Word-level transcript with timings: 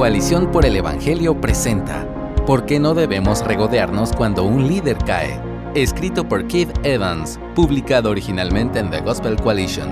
Coalición 0.00 0.50
por 0.50 0.64
el 0.64 0.76
Evangelio 0.76 1.38
presenta 1.38 2.08
¿Por 2.46 2.64
qué 2.64 2.80
no 2.80 2.94
debemos 2.94 3.44
regodearnos 3.44 4.12
cuando 4.12 4.44
un 4.44 4.66
líder 4.66 4.96
cae? 4.96 5.38
Escrito 5.74 6.26
por 6.26 6.46
Keith 6.46 6.70
Evans, 6.84 7.38
publicado 7.54 8.08
originalmente 8.08 8.78
en 8.78 8.88
The 8.88 9.02
Gospel 9.02 9.36
Coalition. 9.36 9.90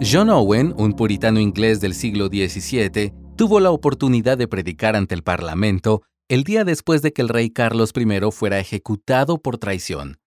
John 0.00 0.30
Owen, 0.30 0.72
un 0.78 0.92
puritano 0.92 1.40
inglés 1.40 1.80
del 1.80 1.94
siglo 1.94 2.28
XVII, 2.28 3.12
tuvo 3.36 3.58
la 3.58 3.72
oportunidad 3.72 4.38
de 4.38 4.46
predicar 4.46 4.94
ante 4.94 5.16
el 5.16 5.24
Parlamento 5.24 6.02
el 6.28 6.44
día 6.44 6.62
después 6.62 7.02
de 7.02 7.12
que 7.12 7.22
el 7.22 7.30
rey 7.30 7.50
Carlos 7.50 7.92
I 7.92 8.30
fuera 8.30 8.60
ejecutado 8.60 9.42
por 9.42 9.58
traición. 9.58 10.20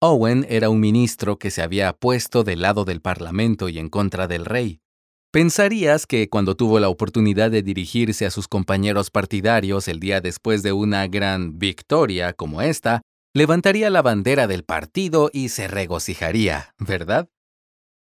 Owen 0.00 0.44
era 0.48 0.70
un 0.70 0.80
ministro 0.80 1.38
que 1.38 1.52
se 1.52 1.62
había 1.62 1.92
puesto 1.92 2.42
del 2.42 2.62
lado 2.62 2.84
del 2.84 3.00
Parlamento 3.00 3.68
y 3.68 3.78
en 3.78 3.90
contra 3.90 4.26
del 4.26 4.44
rey. 4.44 4.80
Pensarías 5.30 6.06
que 6.06 6.30
cuando 6.30 6.56
tuvo 6.56 6.80
la 6.80 6.88
oportunidad 6.88 7.50
de 7.50 7.62
dirigirse 7.62 8.24
a 8.24 8.30
sus 8.30 8.48
compañeros 8.48 9.10
partidarios 9.10 9.86
el 9.86 10.00
día 10.00 10.22
después 10.22 10.62
de 10.62 10.72
una 10.72 11.06
gran 11.06 11.58
victoria 11.58 12.32
como 12.32 12.62
esta, 12.62 13.02
levantaría 13.34 13.90
la 13.90 14.00
bandera 14.00 14.46
del 14.46 14.64
partido 14.64 15.28
y 15.30 15.50
se 15.50 15.68
regocijaría, 15.68 16.74
¿verdad? 16.78 17.28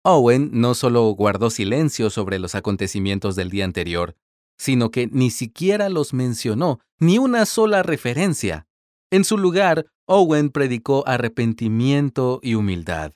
Owen 0.04 0.50
no 0.54 0.74
solo 0.74 1.08
guardó 1.12 1.52
silencio 1.52 2.10
sobre 2.10 2.40
los 2.40 2.56
acontecimientos 2.56 3.36
del 3.36 3.52
día 3.52 3.66
anterior, 3.66 4.16
sino 4.58 4.90
que 4.90 5.08
ni 5.12 5.30
siquiera 5.30 5.90
los 5.90 6.14
mencionó, 6.14 6.80
ni 7.00 7.20
una 7.20 7.46
sola 7.46 7.84
referencia. 7.84 8.66
En 9.12 9.24
su 9.24 9.38
lugar, 9.38 9.86
Owen 10.08 10.50
predicó 10.50 11.04
arrepentimiento 11.08 12.40
y 12.42 12.56
humildad. 12.56 13.14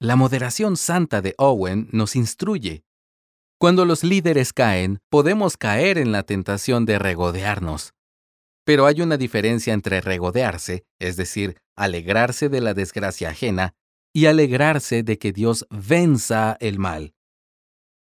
La 0.00 0.16
moderación 0.16 0.76
santa 0.76 1.22
de 1.22 1.34
Owen 1.38 1.88
nos 1.92 2.16
instruye. 2.16 2.84
Cuando 3.60 3.84
los 3.84 4.04
líderes 4.04 4.52
caen, 4.52 5.00
podemos 5.10 5.56
caer 5.56 5.98
en 5.98 6.12
la 6.12 6.22
tentación 6.22 6.86
de 6.86 7.00
regodearnos. 7.00 7.92
Pero 8.64 8.86
hay 8.86 9.00
una 9.00 9.16
diferencia 9.16 9.74
entre 9.74 10.00
regodearse, 10.00 10.84
es 11.00 11.16
decir, 11.16 11.56
alegrarse 11.74 12.48
de 12.48 12.60
la 12.60 12.72
desgracia 12.72 13.30
ajena, 13.30 13.74
y 14.14 14.26
alegrarse 14.26 15.02
de 15.02 15.18
que 15.18 15.32
Dios 15.32 15.66
venza 15.70 16.56
el 16.60 16.78
mal. 16.78 17.14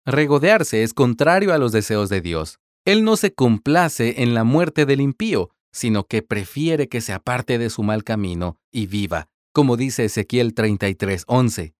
Regodearse 0.05 0.83
es 0.83 0.93
contrario 0.93 1.51
a 1.51 1.57
los 1.57 1.71
deseos 1.71 2.09
de 2.09 2.21
Dios. 2.21 2.59
Él 2.85 3.03
no 3.03 3.17
se 3.17 3.33
complace 3.33 4.21
en 4.21 4.35
la 4.35 4.43
muerte 4.43 4.85
del 4.85 5.01
impío, 5.01 5.49
sino 5.71 6.05
que 6.05 6.21
prefiere 6.21 6.89
que 6.89 7.01
se 7.01 7.11
aparte 7.11 7.57
de 7.57 7.71
su 7.71 7.81
mal 7.81 8.03
camino 8.03 8.59
y 8.71 8.85
viva, 8.85 9.29
como 9.51 9.77
dice 9.77 10.05
Ezequiel 10.05 10.53
33:11. 10.53 11.73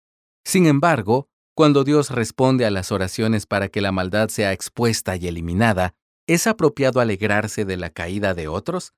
Sin 0.44 0.66
embargo, 0.66 1.29
cuando 1.60 1.84
Dios 1.84 2.10
responde 2.10 2.66
a 2.66 2.72
las 2.72 2.90
oraciones 2.90 3.46
para 3.46 3.68
que 3.68 3.82
la 3.82 3.92
maldad 3.92 4.30
sea 4.30 4.54
expuesta 4.54 5.18
y 5.18 5.28
eliminada, 5.28 5.94
¿es 6.26 6.48
apropiado 6.48 7.02
alegrarse 7.02 7.66
de 7.66 7.76
la 7.76 7.90
caída 7.90 8.34
de 8.34 8.48
otros? 8.48 8.94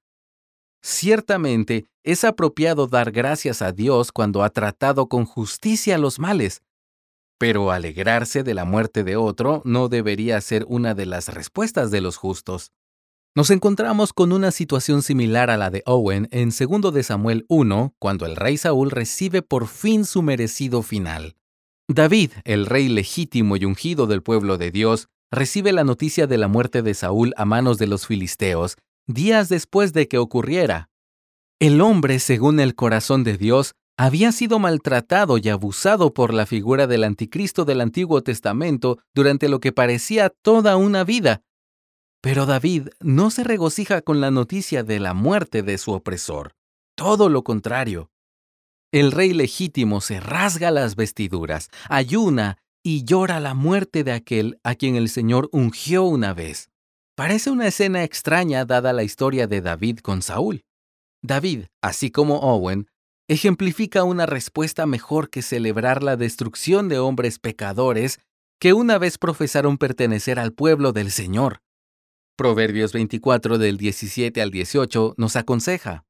Ciertamente, 0.84 1.88
es 2.04 2.24
apropiado 2.24 2.86
dar 2.86 3.12
gracias 3.12 3.64
a 3.64 3.72
Dios 3.72 4.12
cuando 4.12 4.44
ha 4.44 4.52
tratado 4.52 5.08
con 5.08 5.26
justicia 5.26 5.98
los 5.98 6.20
males, 6.20 6.62
pero 7.40 7.72
alegrarse 7.72 8.44
de 8.44 8.54
la 8.54 8.64
muerte 8.64 9.04
de 9.04 9.16
otro 9.16 9.64
no 9.66 9.90
debería 9.90 10.40
ser 10.40 10.64
una 10.68 10.94
de 10.94 11.08
las 11.08 11.30
respuestas 11.30 11.90
de 11.90 12.02
los 12.02 12.16
justos. 12.16 12.74
Nos 13.34 13.50
encontramos 13.50 14.14
con 14.14 14.32
una 14.32 14.52
situación 14.52 15.02
similar 15.02 15.50
a 15.50 15.58
la 15.58 15.72
de 15.72 15.82
Owen 15.88 16.28
en 16.30 16.52
2 16.52 16.94
de 16.94 17.02
Samuel 17.02 17.44
1, 17.50 17.96
cuando 17.98 18.28
el 18.28 18.36
rey 18.36 18.58
Saúl 18.58 18.92
recibe 18.92 19.42
por 19.42 19.68
fin 19.68 20.06
su 20.06 20.22
merecido 20.22 20.84
final. 20.84 21.36
David, 21.94 22.32
el 22.46 22.66
rey 22.66 22.90
legítimo 22.90 23.58
y 23.58 23.66
ungido 23.66 24.08
del 24.08 24.22
pueblo 24.22 24.58
de 24.58 24.72
Dios, 24.72 25.08
recibe 25.32 25.72
la 25.72 25.84
noticia 25.84 26.28
de 26.28 26.38
la 26.38 26.48
muerte 26.48 26.82
de 26.82 26.94
Saúl 26.94 27.34
a 27.38 27.46
manos 27.46 27.78
de 27.78 27.88
los 27.88 28.08
filisteos, 28.08 28.78
días 29.08 29.50
después 29.50 29.94
de 29.94 30.08
que 30.08 30.18
ocurriera. 30.18 30.90
El 31.60 31.82
hombre, 31.82 32.20
según 32.20 32.60
el 32.60 32.76
corazón 32.76 33.24
de 33.24 33.38
Dios, 33.38 33.74
había 33.98 34.32
sido 34.32 34.58
maltratado 34.58 35.38
y 35.38 35.50
abusado 35.50 36.14
por 36.14 36.34
la 36.34 36.46
figura 36.46 36.88
del 36.88 37.04
anticristo 37.04 37.66
del 37.66 37.82
Antiguo 37.82 38.22
Testamento 38.24 39.00
durante 39.14 39.48
lo 39.48 39.60
que 39.60 39.72
parecía 39.72 40.30
toda 40.42 40.76
una 40.76 41.04
vida. 41.04 41.44
Pero 42.22 42.46
David 42.46 42.90
no 43.00 43.32
se 43.32 43.44
regocija 43.44 44.02
con 44.02 44.22
la 44.22 44.32
noticia 44.32 44.84
de 44.84 45.00
la 45.00 45.14
muerte 45.14 45.64
de 45.64 45.78
su 45.78 45.92
opresor. 45.92 46.54
Todo 46.96 47.30
lo 47.30 47.44
contrario. 47.44 48.10
El 48.92 49.14
rey 49.14 49.34
legítimo 49.34 50.02
se 50.02 50.20
rasga 50.20 50.70
las 50.70 50.98
vestiduras, 50.98 51.70
ayuna 51.88 52.58
y 52.84 53.06
llora 53.06 53.40
la 53.40 53.54
muerte 53.54 54.04
de 54.04 54.12
aquel 54.12 54.60
a 54.64 54.76
quien 54.76 54.98
el 54.98 55.08
Señor 55.08 55.48
ungió 55.54 56.04
una 56.04 56.34
vez. 56.34 56.70
Parece 57.16 57.52
una 57.52 57.68
escena 57.68 58.04
extraña 58.04 58.66
dada 58.66 58.92
la 58.92 59.04
historia 59.04 59.48
de 59.48 59.62
David 59.62 60.00
con 60.00 60.22
Saúl. 60.22 60.66
David, 61.24 61.66
así 61.82 62.12
como 62.12 62.40
Owen, 62.40 62.88
ejemplifica 63.30 64.04
una 64.04 64.26
respuesta 64.26 64.86
mejor 64.86 65.30
que 65.30 65.42
celebrar 65.42 66.04
la 66.04 66.18
destrucción 66.18 66.90
de 66.90 67.00
hombres 67.00 67.40
pecadores 67.40 68.20
que 68.60 68.74
una 68.74 68.98
vez 68.98 69.18
profesaron 69.18 69.78
pertenecer 69.78 70.38
al 70.38 70.52
pueblo 70.52 70.92
del 70.92 71.12
Señor. 71.12 71.62
Proverbios 72.36 72.92
24 72.92 73.58
del 73.58 73.78
17 73.78 74.42
al 74.42 74.52
18 74.52 75.14
nos 75.16 75.36
aconseja, 75.38 76.04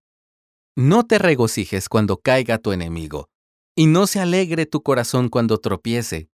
No 0.75 1.05
te 1.05 1.19
regocijes 1.19 1.89
cuando 1.89 2.17
caiga 2.17 2.57
tu 2.57 2.71
enemigo, 2.71 3.29
y 3.75 3.87
no 3.87 4.07
se 4.07 4.19
alegre 4.19 4.65
tu 4.65 4.83
corazón 4.83 5.29
cuando 5.29 5.59
tropiece, 5.59 6.29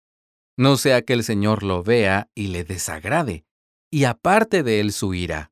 no 0.58 0.78
sea 0.78 1.02
que 1.04 1.14
el 1.14 1.24
Señor 1.24 1.64
lo 1.64 1.84
vea 1.84 2.30
y 2.36 2.48
le 2.48 2.64
desagrade, 2.64 3.46
y 3.92 4.06
aparte 4.06 4.64
de 4.64 4.80
él 4.80 4.92
su 4.92 5.14
ira. 5.14 5.52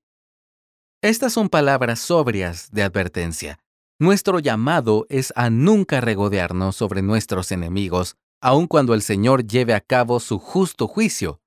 Estas 1.02 1.34
son 1.34 1.50
palabras 1.50 2.00
sobrias 2.00 2.72
de 2.72 2.84
advertencia 2.84 3.60
nuestro 3.98 4.40
llamado 4.40 5.06
es 5.08 5.32
a 5.38 5.50
nunca 5.50 6.02
regodearnos 6.02 6.76
sobre 6.76 7.02
nuestros 7.02 7.54
enemigos, 7.54 8.18
aun 8.42 8.68
cuando 8.68 8.94
el 8.94 9.02
Señor 9.02 9.48
lleve 9.48 9.74
a 9.74 9.80
cabo 9.80 10.20
su 10.20 10.38
justo 10.38 10.88
juicio. 10.88 11.40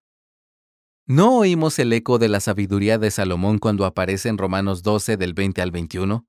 ¿No 1.06 1.36
oímos 1.36 1.78
el 1.78 1.92
eco 1.92 2.18
de 2.18 2.28
la 2.28 2.40
sabiduría 2.40 2.96
de 2.96 3.10
Salomón 3.10 3.58
cuando 3.58 3.84
aparece 3.84 4.30
en 4.30 4.38
Romanos 4.38 4.82
12 4.82 5.18
del 5.18 5.34
20 5.34 5.60
al 5.60 5.70
21? 5.70 6.26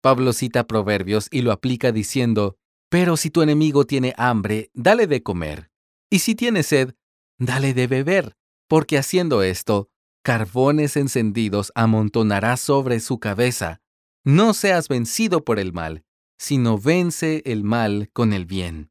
Pablo 0.00 0.32
cita 0.32 0.66
Proverbios 0.66 1.28
y 1.30 1.42
lo 1.42 1.52
aplica 1.52 1.92
diciendo, 1.92 2.56
Pero 2.88 3.16
si 3.16 3.30
tu 3.30 3.42
enemigo 3.42 3.84
tiene 3.84 4.14
hambre, 4.16 4.70
dale 4.74 5.06
de 5.06 5.22
comer, 5.22 5.70
y 6.10 6.20
si 6.20 6.34
tiene 6.34 6.62
sed, 6.62 6.94
dale 7.38 7.74
de 7.74 7.86
beber, 7.86 8.36
porque 8.68 8.98
haciendo 8.98 9.42
esto, 9.42 9.90
carbones 10.22 10.96
encendidos 10.96 11.72
amontonará 11.74 12.56
sobre 12.56 13.00
su 13.00 13.18
cabeza. 13.18 13.80
No 14.24 14.54
seas 14.54 14.88
vencido 14.88 15.44
por 15.44 15.58
el 15.58 15.72
mal, 15.72 16.04
sino 16.38 16.78
vence 16.78 17.42
el 17.44 17.64
mal 17.64 18.10
con 18.12 18.32
el 18.32 18.46
bien. 18.46 18.90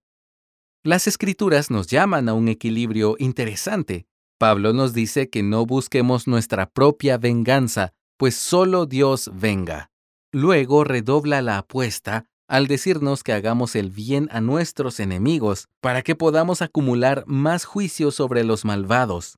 Las 0.83 1.07
escrituras 1.07 1.71
nos 1.71 1.87
llaman 1.87 2.29
a 2.29 2.33
un 2.33 2.47
equilibrio 2.47 3.15
interesante. 3.19 4.07
Pablo 4.37 4.73
nos 4.73 4.93
dice 4.93 5.29
que 5.29 5.43
no 5.43 5.65
busquemos 5.65 6.27
nuestra 6.27 6.69
propia 6.69 7.17
venganza, 7.17 7.93
pues 8.17 8.35
solo 8.35 8.85
Dios 8.85 9.29
venga. 9.33 9.91
Luego 10.31 10.83
redobla 10.83 11.41
la 11.41 11.57
apuesta 11.59 12.25
al 12.47 12.67
decirnos 12.67 13.23
que 13.23 13.33
hagamos 13.33 13.75
el 13.75 13.89
bien 13.89 14.29
a 14.31 14.39
nuestros 14.41 14.99
enemigos, 14.99 15.67
para 15.81 16.01
que 16.01 16.15
podamos 16.15 16.61
acumular 16.61 17.23
más 17.27 17.65
juicio 17.65 18.11
sobre 18.11 18.43
los 18.43 18.63
malvados. 18.63 19.37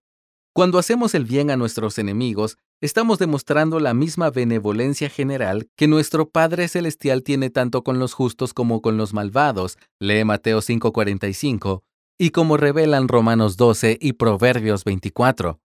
Cuando 0.54 0.78
hacemos 0.78 1.16
el 1.16 1.26
bien 1.26 1.50
a 1.50 1.58
nuestros 1.58 1.98
enemigos, 1.98 2.58
estamos 2.82 3.18
demostrando 3.18 3.80
la 3.80 3.94
misma 3.94 4.30
benevolencia 4.30 5.10
general 5.10 5.68
que 5.76 5.88
nuestro 5.88 6.30
Padre 6.30 6.68
Celestial 6.68 7.24
tiene 7.24 7.50
tanto 7.50 7.84
con 7.84 8.00
los 8.00 8.14
justos 8.14 8.54
como 8.54 8.82
con 8.82 8.98
los 8.98 9.14
malvados, 9.14 9.78
lee 10.00 10.24
Mateo 10.24 10.62
5:45, 10.62 11.84
y 12.20 12.30
como 12.32 12.58
revelan 12.58 13.08
Romanos 13.08 13.58
12 13.58 13.98
y 14.00 14.14
Proverbios 14.14 14.84
24. 14.84 15.60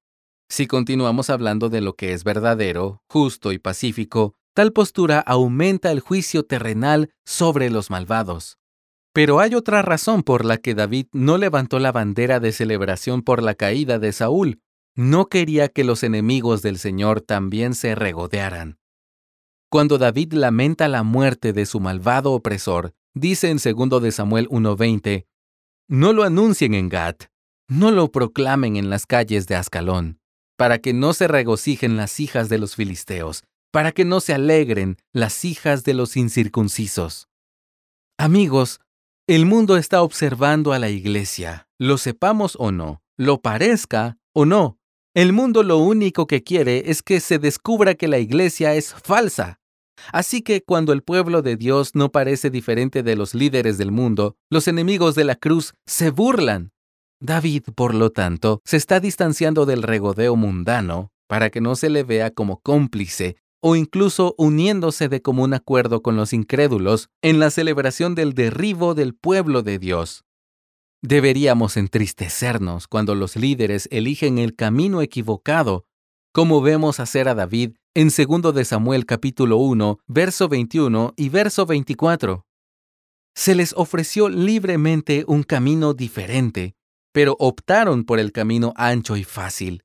Si 0.48 0.66
continuamos 0.66 1.30
hablando 1.30 1.68
de 1.68 1.80
lo 1.80 1.94
que 1.94 2.12
es 2.12 2.22
verdadero, 2.22 3.02
justo 3.08 3.52
y 3.52 3.58
pacífico, 3.58 4.34
tal 4.54 4.72
postura 4.72 5.18
aumenta 5.20 5.90
el 5.92 6.00
juicio 6.00 6.44
terrenal 6.44 7.10
sobre 7.24 7.68
los 7.70 7.90
malvados. 7.90 8.56
Pero 9.12 9.40
hay 9.40 9.54
otra 9.54 9.82
razón 9.82 10.22
por 10.22 10.44
la 10.44 10.56
que 10.56 10.74
David 10.74 11.06
no 11.12 11.38
levantó 11.38 11.78
la 11.78 11.92
bandera 11.92 12.40
de 12.40 12.52
celebración 12.52 13.22
por 13.22 13.42
la 13.42 13.54
caída 13.54 13.98
de 13.98 14.12
Saúl, 14.12 14.60
no 14.96 15.26
quería 15.26 15.68
que 15.68 15.84
los 15.84 16.02
enemigos 16.02 16.62
del 16.62 16.78
Señor 16.78 17.20
también 17.20 17.74
se 17.74 17.94
regodearan. 17.94 18.78
Cuando 19.70 19.98
David 19.98 20.34
lamenta 20.34 20.86
la 20.86 21.02
muerte 21.02 21.52
de 21.52 21.66
su 21.66 21.80
malvado 21.80 22.32
opresor, 22.32 22.94
dice 23.12 23.50
en 23.50 23.58
2 23.58 24.02
de 24.02 24.12
Samuel 24.12 24.48
1:20, 24.48 25.26
No 25.88 26.12
lo 26.12 26.22
anuncien 26.22 26.74
en 26.74 26.88
Gat, 26.88 27.24
no 27.68 27.90
lo 27.90 28.12
proclamen 28.12 28.76
en 28.76 28.88
las 28.88 29.06
calles 29.06 29.48
de 29.48 29.56
Ascalón, 29.56 30.20
para 30.56 30.78
que 30.78 30.92
no 30.92 31.12
se 31.12 31.26
regocijen 31.26 31.96
las 31.96 32.20
hijas 32.20 32.48
de 32.48 32.58
los 32.58 32.76
filisteos, 32.76 33.42
para 33.74 33.90
que 33.90 34.04
no 34.04 34.20
se 34.20 34.32
alegren 34.32 34.98
las 35.12 35.44
hijas 35.44 35.82
de 35.82 35.94
los 35.94 36.16
incircuncisos. 36.16 37.26
Amigos, 38.16 38.78
el 39.26 39.46
mundo 39.46 39.76
está 39.76 40.02
observando 40.02 40.72
a 40.72 40.78
la 40.78 40.90
iglesia, 40.90 41.66
lo 41.76 41.98
sepamos 41.98 42.56
o 42.60 42.70
no, 42.70 43.02
lo 43.16 43.40
parezca 43.40 44.16
o 44.32 44.44
no, 44.46 44.78
El 45.12 45.32
mundo 45.32 45.64
lo 45.64 45.78
único 45.78 46.28
que 46.28 46.44
quiere 46.44 46.88
es 46.88 47.02
que 47.02 47.18
se 47.18 47.40
descubra 47.40 47.96
que 47.96 48.06
la 48.06 48.18
iglesia 48.18 48.76
es 48.76 48.94
falsa. 48.94 49.58
Así 50.12 50.42
que 50.42 50.62
cuando 50.62 50.92
el 50.92 51.02
pueblo 51.02 51.42
de 51.42 51.56
Dios 51.56 51.96
no 51.96 52.12
parece 52.12 52.50
diferente 52.50 53.02
de 53.02 53.16
los 53.16 53.34
líderes 53.34 53.76
del 53.76 53.90
mundo, 53.90 54.36
los 54.50 54.68
enemigos 54.68 55.16
de 55.16 55.24
la 55.24 55.34
cruz 55.34 55.74
se 55.84 56.10
burlan. 56.10 56.70
David, 57.20 57.64
por 57.74 57.92
lo 57.92 58.10
tanto, 58.10 58.60
se 58.64 58.76
está 58.76 59.00
distanciando 59.00 59.66
del 59.66 59.82
regodeo 59.82 60.36
mundano 60.36 61.10
para 61.26 61.50
que 61.50 61.60
no 61.60 61.74
se 61.74 61.90
le 61.90 62.04
vea 62.04 62.30
como 62.30 62.60
cómplice 62.60 63.36
o 63.66 63.76
incluso 63.76 64.34
uniéndose 64.36 65.08
de 65.08 65.22
común 65.22 65.54
acuerdo 65.54 66.02
con 66.02 66.16
los 66.16 66.34
incrédulos 66.34 67.08
en 67.22 67.38
la 67.38 67.48
celebración 67.48 68.14
del 68.14 68.34
derribo 68.34 68.94
del 68.94 69.14
pueblo 69.14 69.62
de 69.62 69.78
Dios. 69.78 70.26
Deberíamos 71.00 71.78
entristecernos 71.78 72.86
cuando 72.88 73.14
los 73.14 73.36
líderes 73.36 73.88
eligen 73.90 74.36
el 74.36 74.54
camino 74.54 75.00
equivocado, 75.00 75.86
como 76.30 76.60
vemos 76.60 77.00
hacer 77.00 77.26
a 77.26 77.34
David 77.34 77.76
en 77.94 78.08
2 78.08 78.54
de 78.54 78.66
Samuel 78.66 79.06
capítulo 79.06 79.56
1, 79.56 79.98
verso 80.08 80.50
21 80.50 81.14
y 81.16 81.30
verso 81.30 81.64
24. 81.64 82.44
Se 83.34 83.54
les 83.54 83.72
ofreció 83.72 84.28
libremente 84.28 85.24
un 85.26 85.42
camino 85.42 85.94
diferente, 85.94 86.74
pero 87.12 87.34
optaron 87.38 88.04
por 88.04 88.18
el 88.18 88.30
camino 88.30 88.74
ancho 88.76 89.16
y 89.16 89.24
fácil. 89.24 89.83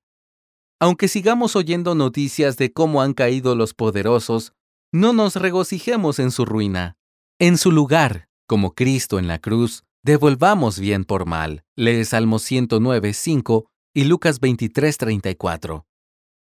Aunque 0.82 1.10
sigamos 1.10 1.58
oyendo 1.58 1.94
noticias 1.94 2.56
de 2.56 2.72
cómo 2.72 3.02
han 3.02 3.14
caído 3.14 3.54
los 3.54 3.74
poderosos, 3.74 4.54
no 4.94 5.12
nos 5.12 5.36
regocijemos 5.36 6.20
en 6.20 6.32
su 6.32 6.46
ruina. 6.46 6.96
En 7.38 7.58
su 7.58 7.72
lugar, 7.72 8.30
como 8.48 8.74
Cristo 8.74 9.20
en 9.20 9.28
la 9.28 9.40
cruz, 9.40 9.84
devolvamos 10.04 10.80
bien 10.80 11.04
por 11.04 11.26
mal. 11.26 11.64
Lee 11.76 12.06
Salmo 12.06 12.40
109, 12.40 13.14
5 13.14 13.66
y 13.94 14.06
Lucas 14.06 14.40
23, 14.40 14.98
34. 14.98 15.86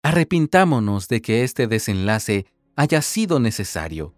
Arrepintámonos 0.04 1.08
de 1.08 1.22
que 1.22 1.44
este 1.44 1.66
desenlace 1.66 2.46
haya 2.76 3.02
sido 3.02 3.40
necesario. 3.40 4.14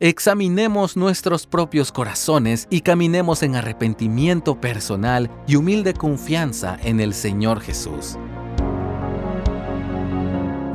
Examinemos 0.00 0.96
nuestros 0.96 1.46
propios 1.46 1.92
corazones 1.92 2.68
y 2.70 2.82
caminemos 2.82 3.42
en 3.42 3.56
arrepentimiento 3.56 4.60
personal 4.60 5.30
y 5.46 5.56
humilde 5.56 5.94
confianza 5.94 6.78
en 6.82 7.00
el 7.00 7.14
Señor 7.14 7.60
Jesús. 7.60 8.16